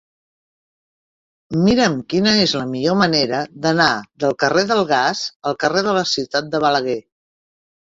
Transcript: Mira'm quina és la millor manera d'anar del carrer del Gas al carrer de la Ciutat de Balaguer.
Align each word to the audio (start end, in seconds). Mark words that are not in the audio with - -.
Mira'm 1.65 1.97
quina 2.13 2.33
és 2.45 2.55
la 2.61 2.63
millor 2.71 2.97
manera 3.03 3.43
d'anar 3.67 3.91
del 4.25 4.35
carrer 4.47 4.65
del 4.73 4.83
Gas 4.95 5.23
al 5.53 5.61
carrer 5.67 5.87
de 5.91 5.97
la 6.01 6.05
Ciutat 6.17 6.53
de 6.57 6.65
Balaguer. 6.69 7.01